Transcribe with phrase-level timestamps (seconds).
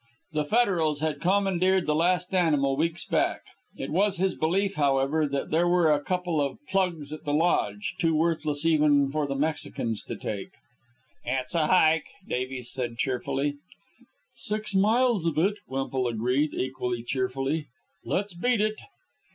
[0.31, 3.43] The federals had commandeered the last animal weeks back.
[3.77, 7.93] It was his belief, however, that there were a couple of plugs at the lodge,
[7.99, 10.53] too worthless even for the Mexicans to take.
[11.23, 13.57] "It's a hike," Davies said cheerfully.
[14.33, 17.67] "Six miles of it," Wemple agreed, equally cheerfully.
[18.03, 18.79] "Let's beat it."